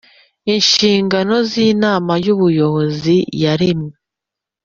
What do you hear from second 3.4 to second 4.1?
ya rema